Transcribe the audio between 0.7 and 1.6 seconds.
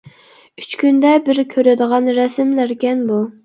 كۈندە بىر